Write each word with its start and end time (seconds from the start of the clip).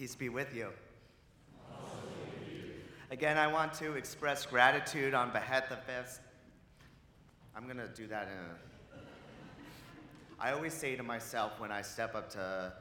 Peace 0.00 0.14
be 0.14 0.30
with 0.30 0.56
you. 0.56 0.68
Again, 3.10 3.36
I 3.36 3.46
want 3.48 3.74
to 3.74 3.96
express 3.96 4.46
gratitude 4.46 5.12
on 5.12 5.30
behalf 5.30 5.70
of 5.70 5.86
Beth. 5.86 6.20
I'm 7.54 7.64
going 7.64 7.76
to 7.76 7.88
do 7.88 8.06
that 8.06 8.28
in 8.28 8.98
a. 8.98 9.00
I 10.42 10.52
always 10.52 10.72
say 10.72 10.96
to 10.96 11.02
myself 11.02 11.60
when 11.60 11.70
I 11.70 11.82
step 11.82 12.14
up 12.14 12.30
to 12.30 12.72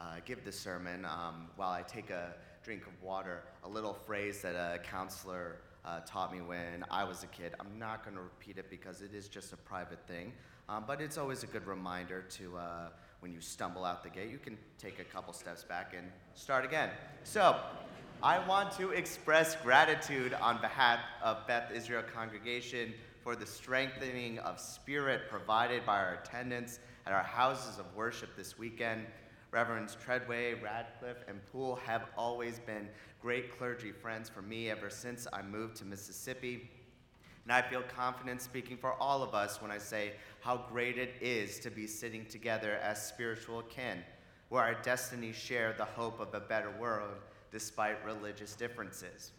uh, 0.00 0.02
give 0.24 0.44
the 0.44 0.50
sermon, 0.50 1.04
um, 1.04 1.46
while 1.54 1.70
I 1.70 1.82
take 1.82 2.10
a 2.10 2.34
drink 2.64 2.88
of 2.88 3.02
water, 3.04 3.44
a 3.62 3.68
little 3.68 3.94
phrase 3.94 4.42
that 4.42 4.56
a 4.56 4.80
counselor 4.80 5.58
uh, 5.84 6.00
taught 6.00 6.32
me 6.32 6.40
when 6.40 6.84
I 6.90 7.04
was 7.04 7.22
a 7.22 7.28
kid. 7.28 7.54
I'm 7.60 7.78
not 7.78 8.02
going 8.02 8.16
to 8.16 8.22
repeat 8.22 8.58
it 8.58 8.68
because 8.68 9.00
it 9.00 9.14
is 9.14 9.28
just 9.28 9.52
a 9.52 9.56
private 9.56 10.04
thing, 10.08 10.32
um, 10.68 10.84
but 10.86 11.00
it's 11.00 11.16
always 11.16 11.42
a 11.42 11.46
good 11.46 11.66
reminder 11.66 12.22
to, 12.30 12.56
uh, 12.56 12.88
when 13.20 13.32
you 13.32 13.40
stumble 13.40 13.84
out 13.84 14.02
the 14.02 14.10
gate, 14.10 14.30
you 14.30 14.38
can 14.38 14.58
take 14.78 14.98
a 14.98 15.04
couple 15.04 15.32
steps 15.32 15.64
back 15.64 15.94
and 15.96 16.06
start 16.34 16.64
again. 16.64 16.90
So, 17.24 17.58
I 18.22 18.44
want 18.48 18.72
to 18.78 18.90
express 18.90 19.54
gratitude 19.56 20.34
on 20.34 20.60
behalf 20.60 20.98
of 21.22 21.46
Beth 21.46 21.70
Israel 21.72 22.02
Congregation 22.12 22.92
for 23.22 23.36
the 23.36 23.46
strengthening 23.46 24.40
of 24.40 24.58
spirit 24.58 25.22
provided 25.30 25.86
by 25.86 25.98
our 25.98 26.14
attendance 26.14 26.80
at 27.06 27.12
our 27.12 27.22
houses 27.22 27.78
of 27.78 27.86
worship 27.94 28.36
this 28.36 28.58
weekend. 28.58 29.06
Reverends 29.52 29.94
Treadway, 29.94 30.54
Radcliffe, 30.54 31.24
and 31.28 31.40
Poole 31.52 31.76
have 31.76 32.06
always 32.16 32.58
been 32.58 32.88
great 33.22 33.56
clergy 33.56 33.92
friends 33.92 34.28
for 34.28 34.42
me 34.42 34.68
ever 34.68 34.90
since 34.90 35.26
I 35.32 35.42
moved 35.42 35.76
to 35.76 35.84
Mississippi. 35.84 36.68
And 37.48 37.54
I 37.54 37.62
feel 37.62 37.80
confident 37.96 38.42
speaking 38.42 38.76
for 38.76 38.92
all 39.00 39.22
of 39.22 39.34
us 39.34 39.62
when 39.62 39.70
I 39.70 39.78
say 39.78 40.12
how 40.40 40.66
great 40.70 40.98
it 40.98 41.14
is 41.22 41.58
to 41.60 41.70
be 41.70 41.86
sitting 41.86 42.26
together 42.26 42.74
as 42.82 43.02
spiritual 43.02 43.62
kin, 43.62 44.00
where 44.50 44.62
our 44.62 44.74
destinies 44.82 45.34
share 45.34 45.72
the 45.72 45.86
hope 45.86 46.20
of 46.20 46.34
a 46.34 46.40
better 46.40 46.70
world 46.78 47.14
despite 47.50 48.04
religious 48.04 48.54
differences. 48.54 49.32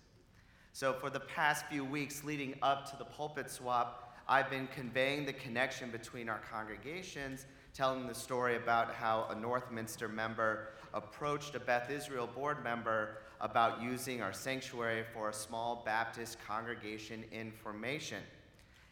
So, 0.74 0.92
for 0.92 1.12
the 1.12 1.20
past 1.20 1.68
few 1.68 1.86
weeks 1.86 2.24
leading 2.24 2.56
up 2.64 2.90
to 2.90 2.98
the 2.98 3.06
pulpit 3.06 3.52
swap, 3.52 4.18
I've 4.28 4.50
been 4.50 4.68
conveying 4.74 5.28
the 5.28 5.34
connection 5.34 5.92
between 5.92 6.30
our 6.30 6.42
congregations, 6.52 7.46
telling 7.80 8.08
the 8.08 8.14
story 8.14 8.58
about 8.58 8.94
how 8.94 9.26
a 9.30 9.34
Northminster 9.34 10.14
member 10.14 10.68
approached 10.94 11.56
a 11.56 11.60
Beth 11.62 11.90
Israel 11.90 12.28
board 12.28 12.62
member 12.62 13.20
about 13.40 13.82
using 13.82 14.22
our 14.22 14.34
sanctuary 14.34 15.06
for 15.14 15.30
a 15.30 15.34
small 15.34 15.82
Baptist 15.86 16.40
congregation 16.46 17.24
in 17.32 17.54
formation. 17.54 18.22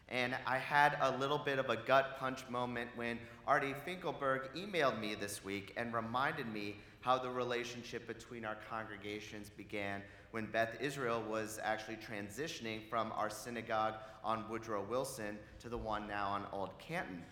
And 0.08 0.34
I 0.46 0.56
had 0.56 0.96
a 1.02 1.14
little 1.18 1.36
bit 1.36 1.58
of 1.58 1.68
a 1.68 1.76
gut 1.76 2.18
punch 2.18 2.48
moment 2.48 2.88
when 2.96 3.18
Artie 3.46 3.74
Finkelberg 3.86 4.48
emailed 4.56 4.98
me 4.98 5.14
this 5.14 5.44
week 5.44 5.74
and 5.76 5.92
reminded 5.92 6.50
me 6.50 6.76
how 7.00 7.18
the 7.18 7.28
relationship 7.28 8.06
between 8.06 8.46
our 8.46 8.56
congregations 8.70 9.50
began 9.54 10.00
when 10.30 10.46
Beth 10.46 10.80
Israel 10.80 11.22
was 11.28 11.60
actually 11.62 11.98
transitioning 11.98 12.88
from 12.88 13.12
our 13.12 13.28
synagogue 13.28 13.96
on 14.24 14.48
Woodrow 14.48 14.82
Wilson 14.88 15.36
to 15.60 15.68
the 15.68 15.76
one 15.76 16.08
now 16.08 16.28
on 16.28 16.46
Old 16.54 16.70
Canton. 16.78 17.22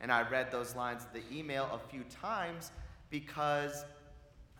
And 0.00 0.12
I 0.12 0.28
read 0.28 0.50
those 0.50 0.76
lines 0.76 1.04
of 1.04 1.12
the 1.12 1.22
email 1.36 1.68
a 1.72 1.78
few 1.90 2.04
times 2.04 2.70
because 3.10 3.84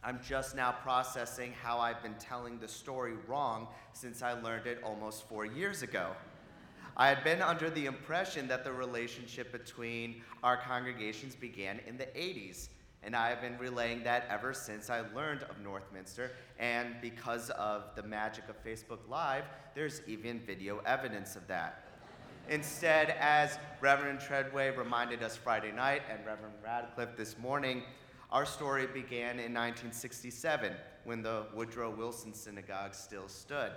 I'm 0.03 0.21
just 0.27 0.55
now 0.55 0.73
processing 0.73 1.53
how 1.63 1.79
I've 1.79 2.03
been 2.03 2.15
telling 2.15 2.59
the 2.59 2.69
story 2.69 3.15
wrong 3.27 3.67
since 3.93 4.23
I 4.23 4.33
learned 4.41 4.67
it 4.67 4.81
almost 4.85 5.29
four 5.29 5.45
years 5.45 5.83
ago. 5.83 6.13
I 6.97 7.09
had 7.09 7.25
been 7.25 7.43
under 7.43 7.69
the 7.69 7.87
impression 7.87 8.49
that 8.49 8.65
the 8.65 8.73
relationship 8.73 9.53
between 9.53 10.23
our 10.43 10.57
congregations 10.57 11.35
began 11.35 11.81
in 11.87 11.99
the 11.99 12.07
80s, 12.07 12.69
and 13.03 13.15
I 13.15 13.29
have 13.29 13.43
been 13.43 13.59
relaying 13.59 14.05
that 14.05 14.27
ever 14.31 14.55
since 14.55 14.89
I 14.89 15.03
learned 15.15 15.43
of 15.43 15.57
Northminster. 15.63 16.31
And 16.59 16.95
because 17.03 17.51
of 17.51 17.95
the 17.97 18.03
magic 18.03 18.45
of 18.49 18.65
Facebook 18.65 19.01
Live, 19.09 19.45
there's 19.75 20.01
even 20.07 20.41
video 20.41 20.79
evidence 20.87 21.37
of 21.37 21.47
that. 21.49 21.86
Instead, 22.49 23.11
as 23.19 23.59
Reverend 23.81 24.21
Treadway 24.21 24.71
reminded 24.71 25.23
us 25.23 25.37
Friday 25.37 25.73
night 25.73 26.03
and 26.09 26.25
Reverend 26.25 26.55
Radcliffe 26.65 27.17
this 27.17 27.37
morning, 27.39 27.83
our 28.31 28.47
story 28.47 28.87
began 28.87 29.41
in 29.41 29.53
1967 29.53 30.73
when 31.05 31.23
the 31.23 31.47
Woodrow 31.55 31.91
Wilson 31.91 32.33
Synagogue 32.33 32.95
still 32.95 33.27
stood. 33.27 33.73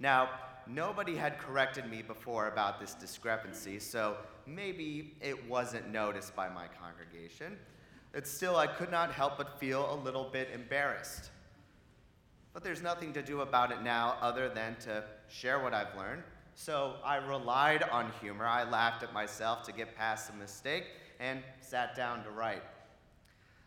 Now, 0.00 0.30
nobody 0.66 1.14
had 1.14 1.38
corrected 1.38 1.88
me 1.88 2.02
before 2.02 2.48
about 2.48 2.80
this 2.80 2.94
discrepancy, 2.94 3.78
so 3.78 4.16
maybe 4.46 5.16
it 5.20 5.48
wasn't 5.48 5.92
noticed 5.92 6.34
by 6.34 6.48
my 6.48 6.66
congregation. 6.80 7.56
But 8.12 8.26
still, 8.26 8.56
I 8.56 8.66
could 8.66 8.90
not 8.90 9.12
help 9.12 9.38
but 9.38 9.60
feel 9.60 9.92
a 9.92 9.98
little 10.02 10.28
bit 10.32 10.48
embarrassed. 10.52 11.30
But 12.52 12.64
there's 12.64 12.82
nothing 12.82 13.12
to 13.12 13.22
do 13.22 13.42
about 13.42 13.70
it 13.70 13.82
now 13.82 14.16
other 14.20 14.48
than 14.48 14.74
to 14.80 15.04
share 15.28 15.60
what 15.60 15.72
I've 15.72 15.96
learned. 15.96 16.22
So 16.56 16.94
I 17.04 17.16
relied 17.16 17.82
on 17.82 18.12
humor. 18.20 18.46
I 18.46 18.68
laughed 18.68 19.02
at 19.02 19.12
myself 19.12 19.64
to 19.64 19.72
get 19.72 19.96
past 19.96 20.30
the 20.30 20.36
mistake 20.36 20.84
and 21.18 21.40
sat 21.60 21.96
down 21.96 22.22
to 22.24 22.30
write. 22.30 22.62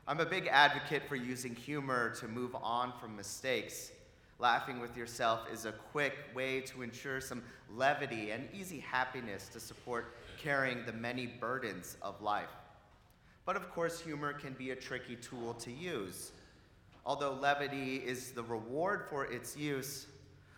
I'm 0.08 0.22
a 0.22 0.26
big 0.26 0.48
advocate 0.48 1.04
for 1.10 1.18
using 1.18 1.54
humor 1.54 2.16
to 2.16 2.30
move 2.30 2.56
on 2.56 2.94
from 3.00 3.16
mistakes. 3.16 3.92
Laughing 4.40 4.80
with 4.80 4.96
yourself 4.96 5.42
is 5.52 5.66
a 5.66 5.74
quick 5.74 6.14
way 6.34 6.62
to 6.62 6.82
ensure 6.82 7.20
some 7.20 7.44
levity 7.76 8.32
and 8.32 8.48
easy 8.54 8.80
happiness 8.80 9.50
to 9.50 9.60
support 9.60 10.16
carrying 10.42 10.86
the 10.86 10.94
many 10.94 11.26
burdens 11.26 11.98
of 12.02 12.22
life. 12.22 12.50
But 13.46 13.58
of 13.58 13.70
course, 13.72 14.00
humor 14.00 14.32
can 14.32 14.54
be 14.54 14.72
a 14.72 14.76
tricky 14.76 15.18
tool 15.18 15.56
to 15.56 15.72
use. 15.72 16.32
Although 17.06 17.34
levity 17.34 17.98
is 17.98 18.32
the 18.32 18.44
reward 18.44 19.08
for 19.10 19.26
its 19.26 19.58
use, 19.58 20.08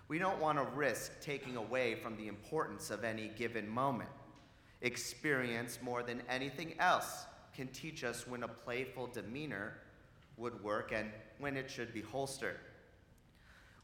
we 0.10 0.18
don't 0.18 0.42
want 0.42 0.58
to 0.58 0.66
risk 0.76 1.22
taking 1.22 1.56
away 1.56 1.96
from 1.96 2.18
the 2.18 2.28
importance 2.28 2.90
of 2.90 3.04
any 3.04 3.30
given 3.38 3.70
moment. 3.70 4.10
Experience, 4.82 5.80
more 5.82 6.04
than 6.04 6.24
anything 6.28 6.74
else, 6.80 7.26
can 7.56 7.68
teach 7.68 8.04
us 8.04 8.28
when 8.28 8.44
a 8.44 8.48
playful 8.48 9.08
demeanor 9.08 9.76
would 10.36 10.64
work 10.64 10.92
and 10.94 11.12
when 11.38 11.56
it 11.56 11.70
should 11.70 11.94
be 11.94 12.02
holstered. 12.02 12.58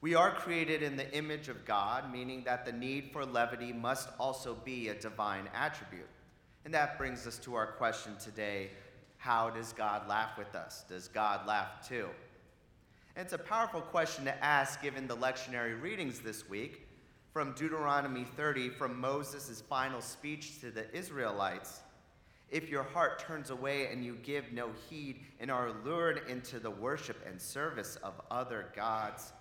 We 0.02 0.16
are 0.16 0.32
created 0.32 0.82
in 0.82 0.96
the 0.96 1.12
image 1.16 1.48
of 1.48 1.64
God, 1.64 2.12
meaning 2.12 2.44
that 2.46 2.66
the 2.66 2.72
need 2.72 3.12
for 3.12 3.26
levity 3.26 3.72
must 3.72 4.10
also 4.20 4.56
be 4.56 4.90
a 4.90 4.96
divine 4.96 5.48
attribute. 5.54 6.10
And 6.64 6.74
that 6.74 6.98
brings 6.98 7.28
us 7.28 7.38
to 7.40 7.56
our 7.56 7.68
question 7.68 8.16
today 8.18 8.72
how 9.18 9.50
does 9.50 9.74
God 9.74 10.08
laugh 10.08 10.38
with 10.38 10.54
us? 10.56 10.86
Does 10.88 11.08
God 11.08 11.48
laugh 11.48 11.88
too? 11.88 12.08
It's 13.18 13.32
a 13.32 13.38
powerful 13.38 13.80
question 13.80 14.26
to 14.26 14.44
ask 14.44 14.82
given 14.82 15.08
the 15.08 15.16
lectionary 15.16 15.82
readings 15.82 16.20
this 16.20 16.50
week 16.50 16.86
from 17.32 17.54
Deuteronomy 17.54 18.26
30, 18.26 18.72
from 18.72 19.00
Moses' 19.00 19.64
final 19.70 20.02
speech 20.02 20.60
to 20.60 20.70
the 20.70 20.94
Israelites. 20.94 21.80
If 22.50 22.68
your 22.68 22.84
heart 22.84 23.20
turns 23.20 23.52
away 23.52 23.88
and 23.88 24.04
you 24.04 24.18
give 24.22 24.52
no 24.52 24.72
heed 24.90 25.22
and 25.40 25.50
are 25.50 25.72
lured 25.86 26.24
into 26.28 26.60
the 26.60 26.70
worship 26.70 27.26
and 27.26 27.42
service 27.42 27.96
of 28.04 28.20
other 28.30 28.66
gods, 28.76 29.32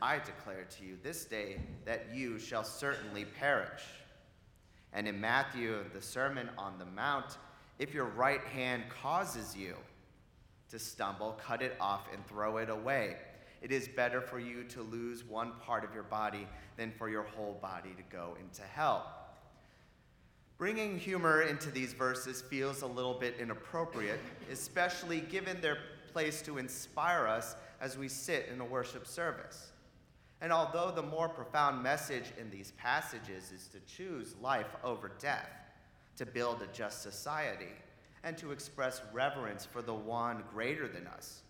I 0.00 0.20
declare 0.20 0.68
to 0.78 0.84
you 0.84 0.96
this 1.02 1.24
day 1.24 1.58
that 1.86 2.14
you 2.14 2.38
shall 2.38 2.62
certainly 2.62 3.24
perish. 3.24 3.82
And 4.92 5.08
in 5.08 5.20
Matthew, 5.20 5.82
the 5.92 6.00
Sermon 6.00 6.50
on 6.56 6.78
the 6.78 6.86
Mount, 6.86 7.38
if 7.80 7.92
your 7.92 8.06
right 8.06 8.44
hand 8.44 8.84
causes 8.88 9.56
you 9.56 9.74
to 10.74 10.78
stumble, 10.80 11.38
cut 11.40 11.62
it 11.62 11.76
off 11.80 12.08
and 12.12 12.26
throw 12.26 12.56
it 12.56 12.68
away. 12.68 13.16
It 13.62 13.70
is 13.70 13.86
better 13.86 14.20
for 14.20 14.40
you 14.40 14.64
to 14.64 14.82
lose 14.82 15.24
one 15.24 15.52
part 15.64 15.84
of 15.84 15.94
your 15.94 16.02
body 16.02 16.48
than 16.76 16.90
for 16.90 17.08
your 17.08 17.22
whole 17.22 17.56
body 17.62 17.90
to 17.96 18.02
go 18.10 18.36
into 18.40 18.62
hell. 18.62 19.06
Bringing 20.58 20.98
humor 20.98 21.42
into 21.42 21.70
these 21.70 21.92
verses 21.92 22.42
feels 22.42 22.82
a 22.82 22.86
little 22.88 23.14
bit 23.14 23.36
inappropriate, 23.38 24.18
especially 24.50 25.20
given 25.20 25.60
their 25.60 25.78
place 26.12 26.42
to 26.42 26.58
inspire 26.58 27.28
us 27.28 27.54
as 27.80 27.96
we 27.96 28.08
sit 28.08 28.48
in 28.52 28.60
a 28.60 28.64
worship 28.64 29.06
service. 29.06 29.70
And 30.40 30.52
although 30.52 30.90
the 30.90 31.02
more 31.02 31.28
profound 31.28 31.84
message 31.84 32.32
in 32.36 32.50
these 32.50 32.72
passages 32.72 33.52
is 33.52 33.68
to 33.68 33.78
choose 33.80 34.34
life 34.42 34.74
over 34.82 35.12
death, 35.20 35.50
to 36.16 36.26
build 36.26 36.62
a 36.62 36.66
just 36.76 37.00
society, 37.02 37.72
and 38.24 38.36
to 38.38 38.50
express 38.50 39.02
reverence 39.12 39.64
for 39.64 39.82
the 39.82 39.94
one 39.94 40.42
greater 40.50 40.88
than 40.88 41.06
us, 41.06 41.42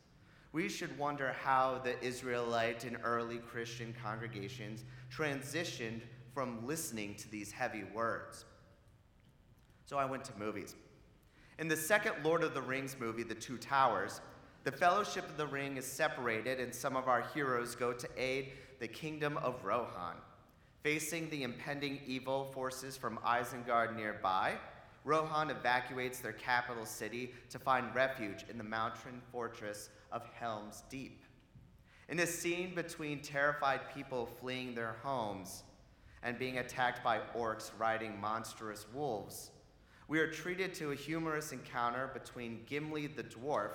we 0.52 0.68
should 0.68 0.96
wonder 0.98 1.34
how 1.42 1.80
the 1.82 1.98
Israelite 2.04 2.84
and 2.84 2.98
early 3.02 3.38
Christian 3.38 3.94
congregations 4.02 4.84
transitioned 5.10 6.00
from 6.32 6.66
listening 6.66 7.14
to 7.14 7.30
these 7.30 7.52
heavy 7.52 7.84
words. 7.94 8.44
So 9.86 9.96
I 9.96 10.04
went 10.04 10.24
to 10.24 10.32
movies. 10.38 10.74
In 11.58 11.68
the 11.68 11.76
second 11.76 12.14
Lord 12.24 12.42
of 12.42 12.54
the 12.54 12.62
Rings 12.62 12.96
movie, 12.98 13.22
The 13.22 13.34
Two 13.34 13.56
Towers, 13.56 14.20
the 14.64 14.72
Fellowship 14.72 15.28
of 15.28 15.36
the 15.36 15.46
Ring 15.46 15.76
is 15.76 15.86
separated, 15.86 16.58
and 16.58 16.74
some 16.74 16.96
of 16.96 17.06
our 17.06 17.22
heroes 17.34 17.76
go 17.76 17.92
to 17.92 18.08
aid 18.16 18.52
the 18.80 18.88
kingdom 18.88 19.36
of 19.36 19.64
Rohan. 19.64 20.16
Facing 20.82 21.30
the 21.30 21.42
impending 21.42 22.00
evil 22.06 22.50
forces 22.52 22.96
from 22.96 23.18
Isengard 23.24 23.94
nearby, 23.94 24.54
Rohan 25.04 25.50
evacuates 25.50 26.20
their 26.20 26.32
capital 26.32 26.86
city 26.86 27.32
to 27.50 27.58
find 27.58 27.94
refuge 27.94 28.44
in 28.48 28.56
the 28.56 28.64
mountain 28.64 29.20
fortress 29.30 29.90
of 30.10 30.26
Helm's 30.38 30.82
Deep. 30.88 31.22
In 32.08 32.20
a 32.20 32.26
scene 32.26 32.74
between 32.74 33.20
terrified 33.20 33.80
people 33.94 34.26
fleeing 34.40 34.74
their 34.74 34.96
homes 35.02 35.62
and 36.22 36.38
being 36.38 36.58
attacked 36.58 37.04
by 37.04 37.20
orcs 37.36 37.70
riding 37.78 38.18
monstrous 38.18 38.86
wolves, 38.94 39.50
we 40.08 40.18
are 40.18 40.30
treated 40.30 40.74
to 40.74 40.92
a 40.92 40.96
humorous 40.96 41.52
encounter 41.52 42.10
between 42.12 42.60
Gimli 42.66 43.06
the 43.06 43.24
dwarf 43.24 43.72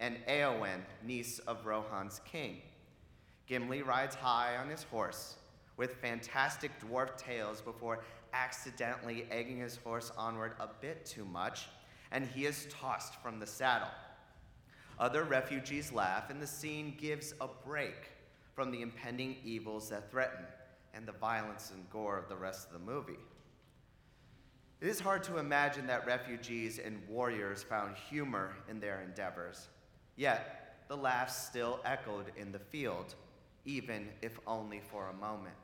and 0.00 0.16
Eowyn, 0.28 0.80
niece 1.04 1.40
of 1.40 1.66
Rohan's 1.66 2.20
king. 2.24 2.58
Gimli 3.46 3.82
rides 3.82 4.14
high 4.14 4.56
on 4.56 4.68
his 4.68 4.84
horse 4.84 5.36
with 5.76 5.96
fantastic 5.96 6.72
dwarf 6.80 7.16
tales 7.16 7.60
before 7.60 8.00
accidentally 8.32 9.26
egging 9.30 9.58
his 9.58 9.76
horse 9.76 10.12
onward 10.16 10.52
a 10.60 10.68
bit 10.80 11.04
too 11.04 11.24
much, 11.24 11.68
and 12.10 12.26
he 12.26 12.46
is 12.46 12.66
tossed 12.70 13.14
from 13.22 13.38
the 13.38 13.46
saddle. 13.46 13.88
Other 14.98 15.24
refugees 15.24 15.92
laugh, 15.92 16.30
and 16.30 16.40
the 16.40 16.46
scene 16.46 16.94
gives 16.98 17.34
a 17.40 17.48
break 17.64 18.10
from 18.54 18.70
the 18.70 18.82
impending 18.82 19.36
evils 19.44 19.88
that 19.90 20.10
threaten 20.10 20.44
and 20.94 21.06
the 21.06 21.12
violence 21.12 21.70
and 21.72 21.88
gore 21.90 22.18
of 22.18 22.28
the 22.28 22.36
rest 22.36 22.66
of 22.66 22.72
the 22.72 22.92
movie. 22.92 23.18
It 24.80 24.88
is 24.88 25.00
hard 25.00 25.22
to 25.24 25.38
imagine 25.38 25.86
that 25.88 26.06
refugees 26.06 26.78
and 26.78 27.00
warriors 27.08 27.62
found 27.62 27.96
humor 27.96 28.54
in 28.68 28.80
their 28.80 29.02
endeavors, 29.02 29.68
yet 30.16 30.84
the 30.88 30.96
laughs 30.96 31.36
still 31.36 31.80
echoed 31.84 32.32
in 32.36 32.50
the 32.50 32.58
field, 32.58 33.14
even 33.64 34.08
if 34.22 34.38
only 34.46 34.80
for 34.80 35.08
a 35.08 35.12
moment. 35.12 35.54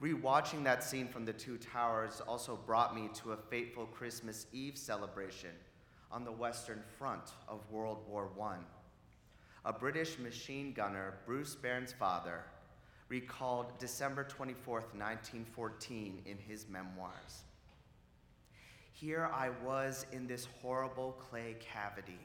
Rewatching 0.00 0.62
that 0.62 0.84
scene 0.84 1.08
from 1.08 1.24
the 1.24 1.32
Two 1.32 1.58
Towers 1.58 2.22
also 2.28 2.56
brought 2.56 2.94
me 2.94 3.08
to 3.14 3.32
a 3.32 3.36
fateful 3.36 3.86
Christmas 3.86 4.46
Eve 4.52 4.78
celebration 4.78 5.50
on 6.12 6.24
the 6.24 6.30
Western 6.30 6.84
Front 6.96 7.32
of 7.48 7.68
World 7.68 8.04
War 8.08 8.30
I. 8.40 8.58
A 9.64 9.72
British 9.72 10.16
machine 10.20 10.72
gunner, 10.72 11.14
Bruce 11.26 11.56
Bairnsfather, 11.60 12.42
recalled 13.08 13.76
December 13.80 14.22
24, 14.22 14.74
1914, 14.76 16.22
in 16.26 16.38
his 16.38 16.68
memoirs. 16.68 17.42
Here 18.92 19.28
I 19.34 19.50
was 19.64 20.06
in 20.12 20.28
this 20.28 20.46
horrible 20.62 21.16
clay 21.28 21.56
cavity, 21.58 22.20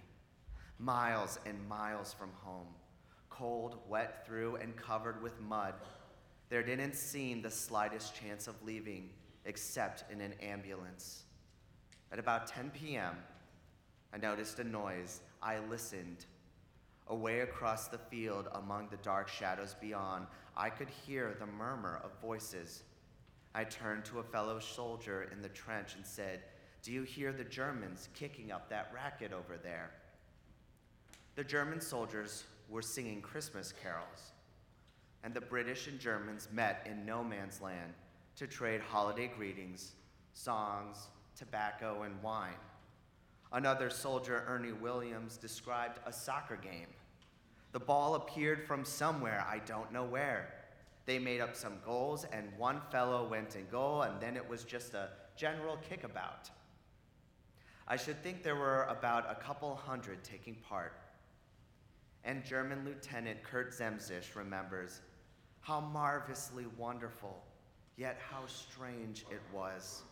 miles 0.77 1.39
and 1.47 1.67
miles 1.67 2.13
from 2.13 2.29
home, 2.43 2.67
cold, 3.31 3.79
wet 3.89 4.27
through, 4.27 4.57
and 4.57 4.75
covered 4.75 5.23
with 5.23 5.41
mud. 5.41 5.73
There 6.53 6.61
didn't 6.61 6.93
seem 6.93 7.41
the 7.41 7.49
slightest 7.49 8.13
chance 8.13 8.45
of 8.47 8.53
leaving 8.63 9.09
except 9.45 10.03
in 10.11 10.21
an 10.21 10.33
ambulance. 10.33 11.23
At 12.11 12.19
about 12.19 12.45
10 12.45 12.69
p.m., 12.69 13.15
I 14.13 14.17
noticed 14.17 14.59
a 14.59 14.63
noise. 14.63 15.21
I 15.41 15.57
listened. 15.67 16.27
Away 17.07 17.39
across 17.39 17.87
the 17.87 17.97
field, 17.97 18.49
among 18.51 18.89
the 18.89 18.97
dark 18.97 19.29
shadows 19.29 19.75
beyond, 19.81 20.27
I 20.55 20.69
could 20.69 20.89
hear 20.89 21.35
the 21.39 21.47
murmur 21.47 21.99
of 22.03 22.11
voices. 22.21 22.83
I 23.55 23.63
turned 23.63 24.05
to 24.05 24.19
a 24.19 24.23
fellow 24.23 24.59
soldier 24.59 25.27
in 25.31 25.41
the 25.41 25.49
trench 25.49 25.95
and 25.95 26.05
said, 26.05 26.43
Do 26.83 26.91
you 26.91 27.01
hear 27.01 27.33
the 27.33 27.45
Germans 27.45 28.09
kicking 28.13 28.51
up 28.51 28.69
that 28.69 28.91
racket 28.93 29.33
over 29.33 29.57
there? 29.57 29.89
The 31.33 31.45
German 31.45 31.81
soldiers 31.81 32.43
were 32.69 32.83
singing 32.83 33.21
Christmas 33.23 33.73
carols, 33.81 34.32
and 35.23 35.33
the 35.33 35.41
British 35.41 35.87
and 35.87 35.99
Germans 35.99 36.49
met 36.51 36.85
in 36.89 37.05
no 37.05 37.23
man's 37.23 37.61
land 37.61 37.93
to 38.35 38.47
trade 38.47 38.81
holiday 38.81 39.31
greetings, 39.35 39.93
songs, 40.33 41.07
tobacco, 41.37 42.03
and 42.03 42.21
wine. 42.21 42.53
Another 43.51 43.89
soldier, 43.89 44.43
Ernie 44.47 44.71
Williams, 44.71 45.37
described 45.37 45.99
a 46.05 46.11
soccer 46.11 46.57
game. 46.57 46.87
The 47.71 47.79
ball 47.79 48.15
appeared 48.15 48.67
from 48.67 48.83
somewhere, 48.83 49.45
I 49.47 49.59
don't 49.59 49.91
know 49.91 50.03
where. 50.03 50.53
They 51.05 51.19
made 51.19 51.41
up 51.41 51.55
some 51.55 51.73
goals, 51.85 52.25
and 52.31 52.47
one 52.57 52.81
fellow 52.91 53.27
went 53.27 53.55
in 53.55 53.67
goal, 53.71 54.03
and 54.03 54.19
then 54.19 54.35
it 54.35 54.47
was 54.47 54.63
just 54.63 54.93
a 54.93 55.09
general 55.35 55.77
kickabout. 55.89 56.49
I 57.87 57.95
should 57.97 58.21
think 58.23 58.43
there 58.43 58.55
were 58.55 58.83
about 58.83 59.29
a 59.29 59.35
couple 59.35 59.75
hundred 59.75 60.23
taking 60.23 60.55
part. 60.55 60.93
And 62.23 62.45
German 62.45 62.85
Lieutenant 62.85 63.43
Kurt 63.43 63.71
Zehmisch 63.71 64.35
remembers 64.35 65.01
how 65.63 65.79
marvelously 65.79 66.65
wonderful, 66.77 67.41
yet 67.97 68.19
how 68.29 68.45
strange 68.45 69.25
it 69.31 69.41
was. 69.53 70.03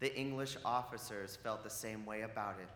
The 0.00 0.14
English 0.16 0.56
officers 0.64 1.36
felt 1.36 1.64
the 1.64 1.70
same 1.70 2.04
way 2.04 2.22
about 2.22 2.56
it. 2.60 2.68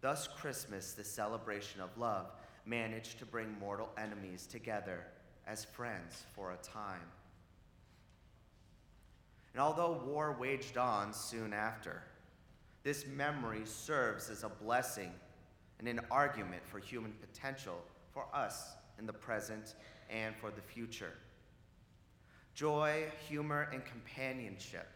Thus, 0.00 0.26
Christmas, 0.26 0.94
the 0.94 1.04
celebration 1.04 1.82
of 1.82 1.96
love, 1.98 2.32
managed 2.64 3.18
to 3.18 3.26
bring 3.26 3.54
mortal 3.60 3.90
enemies 3.98 4.46
together 4.46 5.04
as 5.46 5.64
friends 5.64 6.24
for 6.34 6.52
a 6.52 6.56
time. 6.56 7.00
And 9.52 9.62
although 9.62 10.02
war 10.06 10.34
waged 10.38 10.78
on 10.78 11.12
soon 11.12 11.52
after, 11.52 12.02
this 12.84 13.06
memory 13.06 13.62
serves 13.64 14.30
as 14.30 14.44
a 14.44 14.48
blessing 14.48 15.12
and 15.78 15.88
an 15.88 16.00
argument 16.10 16.62
for 16.64 16.78
human 16.78 17.12
potential 17.12 17.82
for 18.12 18.26
us 18.32 18.76
in 18.98 19.06
the 19.06 19.12
present 19.12 19.74
and 20.10 20.34
for 20.36 20.50
the 20.50 20.60
future. 20.60 21.12
Joy, 22.54 23.04
humor, 23.28 23.68
and 23.72 23.84
companionship 23.84 24.88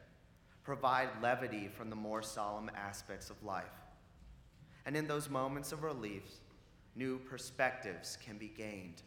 provide 0.65 1.09
levity 1.21 1.69
from 1.69 1.91
the 1.91 1.97
more 1.97 2.23
solemn 2.23 2.71
aspects 2.77 3.31
of 3.31 3.43
life. 3.43 3.65
And 4.87 4.97
in 4.97 5.07
those 5.07 5.29
moments 5.29 5.73
of 5.73 5.83
relief, 5.83 6.23
new 6.97 7.19
perspectives 7.19 8.19
can 8.25 8.37
be 8.37 8.49
gained. 8.49 9.03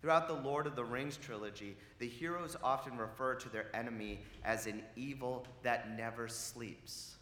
Throughout 0.00 0.28
the 0.28 0.34
Lord 0.34 0.66
of 0.66 0.76
the 0.76 0.84
Rings 0.84 1.16
trilogy, 1.16 1.76
the 1.98 2.08
heroes 2.08 2.56
often 2.62 2.96
refer 2.96 3.34
to 3.34 3.48
their 3.48 3.74
enemy 3.74 4.20
as 4.44 4.66
an 4.66 4.82
evil 4.94 5.46
that 5.62 5.96
never 5.96 6.28
sleeps. 6.28 7.16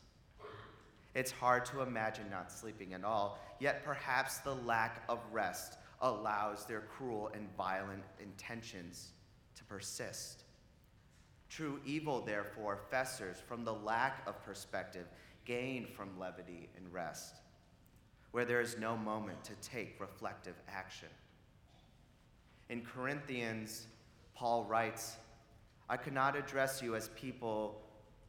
It's 1.15 1.31
hard 1.31 1.65
to 1.67 1.81
imagine 1.81 2.25
not 2.31 2.51
sleeping 2.51 2.93
at 2.93 3.05
all, 3.05 3.39
yet 3.61 3.85
perhaps 3.85 4.39
the 4.39 4.55
lack 4.55 5.05
of 5.09 5.21
rest 5.33 5.79
allows 6.05 6.67
their 6.67 6.83
cruel 6.83 7.31
and 7.35 7.49
violent 7.57 8.05
intentions 8.23 9.13
to 9.57 9.65
persist. 9.65 10.45
True 11.49 11.81
evil, 11.85 12.21
therefore, 12.21 12.79
festers 12.91 13.39
from 13.39 13.65
the 13.65 13.73
lack 13.73 14.23
of 14.27 14.45
perspective 14.45 15.07
gained 15.45 15.89
from 15.89 16.19
levity 16.19 16.69
and 16.77 16.93
rest, 16.93 17.37
where 18.33 18.45
there 18.45 18.61
is 18.61 18.77
no 18.79 18.97
moment 18.97 19.43
to 19.45 19.55
take 19.57 20.01
reflective 20.01 20.57
action. 20.69 21.09
In 22.69 22.83
Corinthians, 22.83 23.87
Paul 24.35 24.65
writes, 24.65 25.17
I 25.89 25.97
could 25.97 26.15
not 26.15 26.37
address 26.37 26.83
you 26.83 26.97
as 26.97 27.09
people 27.11 27.81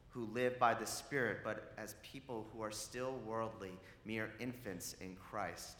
who 0.09 0.25
live 0.33 0.57
by 0.59 0.73
the 0.73 0.85
Spirit, 0.85 1.39
but 1.43 1.73
as 1.77 1.95
people 2.03 2.47
who 2.53 2.61
are 2.61 2.71
still 2.71 3.15
worldly, 3.25 3.71
mere 4.05 4.31
infants 4.39 4.95
in 5.01 5.15
Christ. 5.15 5.77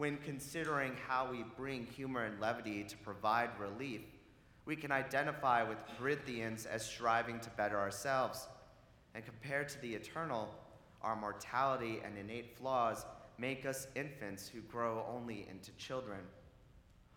When 0.00 0.16
considering 0.24 0.92
how 1.06 1.28
we 1.30 1.44
bring 1.58 1.84
humor 1.84 2.24
and 2.24 2.40
levity 2.40 2.84
to 2.84 2.96
provide 2.96 3.50
relief, 3.60 4.00
we 4.64 4.74
can 4.74 4.90
identify 4.90 5.62
with 5.62 5.76
Corinthians 5.98 6.64
as 6.64 6.82
striving 6.82 7.38
to 7.40 7.50
better 7.50 7.78
ourselves. 7.78 8.48
And 9.14 9.22
compared 9.26 9.68
to 9.68 9.80
the 9.82 9.94
eternal, 9.94 10.54
our 11.02 11.14
mortality 11.14 12.00
and 12.02 12.16
innate 12.16 12.56
flaws 12.56 13.04
make 13.36 13.66
us 13.66 13.88
infants 13.94 14.48
who 14.48 14.62
grow 14.62 15.04
only 15.06 15.46
into 15.50 15.70
children. 15.72 16.20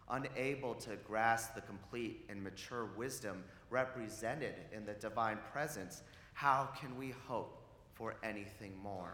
Unable 0.09 0.75
to 0.75 0.97
grasp 1.07 1.55
the 1.55 1.61
complete 1.61 2.25
and 2.27 2.43
mature 2.43 2.89
wisdom 2.97 3.45
represented 3.69 4.55
in 4.73 4.85
the 4.85 4.95
divine 4.95 5.37
presence, 5.53 6.01
how 6.33 6.67
can 6.77 6.97
we 6.97 7.13
hope 7.29 7.63
for 7.93 8.15
anything 8.25 8.73
more? 8.83 9.13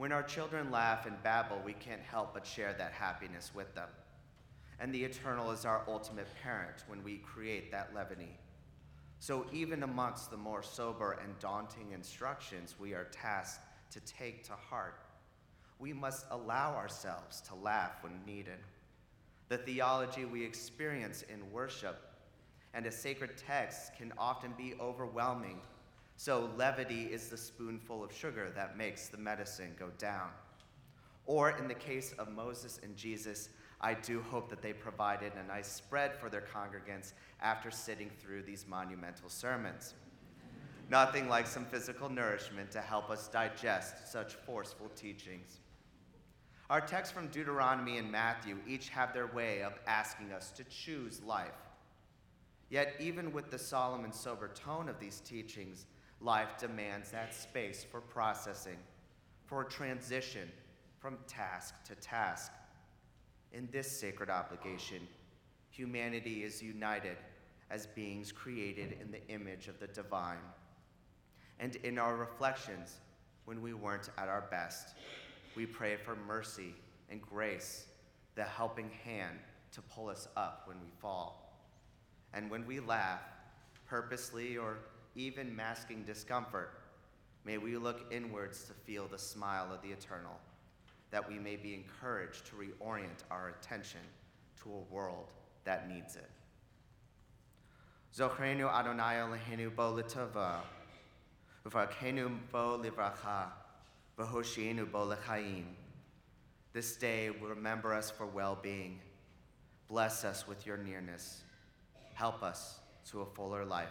When 0.00 0.12
our 0.12 0.22
children 0.22 0.70
laugh 0.70 1.04
and 1.04 1.22
babble, 1.22 1.60
we 1.62 1.74
can't 1.74 2.00
help 2.00 2.32
but 2.32 2.46
share 2.46 2.72
that 2.72 2.92
happiness 2.92 3.50
with 3.54 3.74
them 3.74 3.90
and 4.80 4.94
the 4.94 5.04
eternal 5.04 5.50
is 5.50 5.66
our 5.66 5.82
ultimate 5.86 6.26
parent 6.42 6.84
when 6.88 7.04
we 7.04 7.18
create 7.18 7.70
that 7.70 7.94
levity. 7.94 8.38
So, 9.18 9.44
even 9.52 9.82
amongst 9.82 10.30
the 10.30 10.38
more 10.38 10.62
sober 10.62 11.18
and 11.22 11.38
daunting 11.38 11.92
instructions 11.92 12.76
we 12.80 12.94
are 12.94 13.04
tasked 13.12 13.62
to 13.90 14.00
take 14.00 14.42
to 14.44 14.52
heart, 14.52 15.02
we 15.78 15.92
must 15.92 16.24
allow 16.30 16.74
ourselves 16.74 17.42
to 17.42 17.54
laugh 17.54 18.02
when 18.02 18.24
needed. 18.24 18.58
The 19.50 19.58
theology 19.58 20.24
we 20.24 20.42
experience 20.42 21.24
in 21.28 21.52
worship 21.52 22.00
and 22.72 22.86
a 22.86 22.92
sacred 22.92 23.36
text 23.36 23.94
can 23.98 24.14
often 24.16 24.54
be 24.56 24.74
overwhelming, 24.80 25.60
so 26.22 26.50
levity 26.58 27.04
is 27.04 27.28
the 27.30 27.36
spoonful 27.38 28.04
of 28.04 28.14
sugar 28.14 28.52
that 28.54 28.76
makes 28.76 29.08
the 29.08 29.16
medicine 29.16 29.74
go 29.78 29.88
down. 29.96 30.28
Or, 31.24 31.52
in 31.52 31.66
the 31.66 31.72
case 31.72 32.12
of 32.18 32.30
Moses 32.30 32.78
and 32.82 32.94
Jesus, 32.94 33.48
I 33.80 33.94
do 33.94 34.20
hope 34.20 34.50
that 34.50 34.60
they 34.60 34.74
provided 34.74 35.32
a 35.32 35.48
nice 35.48 35.72
spread 35.72 36.14
for 36.14 36.28
their 36.28 36.42
congregants 36.42 37.14
after 37.40 37.70
sitting 37.70 38.10
through 38.20 38.42
these 38.42 38.66
monumental 38.68 39.30
sermons. 39.30 39.94
Nothing 40.90 41.26
like 41.26 41.46
some 41.46 41.64
physical 41.64 42.10
nourishment 42.10 42.70
to 42.72 42.82
help 42.82 43.08
us 43.08 43.28
digest 43.28 44.12
such 44.12 44.34
forceful 44.34 44.90
teachings. 44.94 45.60
Our 46.68 46.82
texts 46.82 47.14
from 47.14 47.28
Deuteronomy 47.28 47.96
and 47.96 48.12
Matthew 48.12 48.58
each 48.68 48.90
have 48.90 49.14
their 49.14 49.28
way 49.28 49.62
of 49.62 49.72
asking 49.86 50.32
us 50.32 50.50
to 50.50 50.64
choose 50.64 51.22
life. 51.22 51.56
Yet, 52.68 52.94
even 53.00 53.32
with 53.32 53.50
the 53.50 53.58
solemn 53.58 54.04
and 54.04 54.14
sober 54.14 54.48
tone 54.48 54.90
of 54.90 55.00
these 55.00 55.20
teachings, 55.20 55.86
life 56.20 56.58
demands 56.58 57.10
that 57.10 57.34
space 57.34 57.84
for 57.90 58.00
processing, 58.00 58.76
for 59.46 59.64
transition 59.64 60.48
from 60.98 61.18
task 61.26 61.74
to 61.84 61.94
task. 61.94 62.52
In 63.52 63.68
this 63.72 63.90
sacred 63.90 64.30
obligation, 64.30 65.06
humanity 65.70 66.44
is 66.44 66.62
united 66.62 67.16
as 67.70 67.86
beings 67.86 68.32
created 68.32 68.98
in 69.00 69.10
the 69.10 69.26
image 69.28 69.68
of 69.68 69.78
the 69.80 69.86
divine. 69.86 70.44
And 71.58 71.76
in 71.76 71.98
our 71.98 72.16
reflections, 72.16 72.98
when 73.44 73.62
we 73.62 73.74
weren't 73.74 74.10
at 74.18 74.28
our 74.28 74.46
best, 74.50 74.94
we 75.56 75.66
pray 75.66 75.96
for 75.96 76.14
mercy 76.14 76.74
and 77.10 77.20
grace, 77.20 77.86
the 78.34 78.44
helping 78.44 78.90
hand 79.04 79.38
to 79.72 79.82
pull 79.82 80.08
us 80.08 80.28
up 80.36 80.64
when 80.66 80.80
we 80.80 80.90
fall. 81.00 81.64
And 82.34 82.50
when 82.50 82.66
we 82.66 82.80
laugh, 82.80 83.22
purposely 83.86 84.56
or 84.56 84.78
even 85.14 85.54
masking 85.54 86.04
discomfort, 86.04 86.72
may 87.44 87.58
we 87.58 87.76
look 87.76 88.12
inwards 88.12 88.64
to 88.64 88.72
feel 88.72 89.06
the 89.06 89.18
smile 89.18 89.72
of 89.72 89.82
the 89.82 89.88
eternal, 89.88 90.38
that 91.10 91.28
we 91.28 91.38
may 91.38 91.56
be 91.56 91.74
encouraged 91.74 92.46
to 92.46 92.56
reorient 92.56 93.24
our 93.30 93.48
attention 93.48 94.00
to 94.62 94.70
a 94.70 94.94
world 94.94 95.26
that 95.64 95.88
needs 95.88 96.16
it. 96.16 96.30
Zochrenu 98.14 98.68
Adonai 98.72 99.14
Eloheinu 99.14 99.74
bo 99.74 99.92
l'tova, 99.92 100.60
uvakenu 101.64 102.38
bo 102.50 102.80
livracha, 102.82 103.46
v'hoshienu 104.18 104.90
bo 104.90 105.04
l'chaim. 105.04 105.66
This 106.72 106.96
day 106.96 107.30
remember 107.30 107.94
us 107.94 108.10
for 108.10 108.26
well-being. 108.26 109.00
Bless 109.88 110.24
us 110.24 110.46
with 110.46 110.66
your 110.66 110.76
nearness. 110.76 111.42
Help 112.14 112.42
us 112.42 112.78
to 113.10 113.22
a 113.22 113.26
fuller 113.26 113.64
life. 113.64 113.88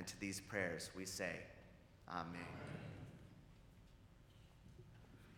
And 0.00 0.06
to 0.06 0.18
these 0.18 0.40
prayers 0.40 0.88
we 0.96 1.04
say, 1.04 1.40
Amen. 2.08 2.79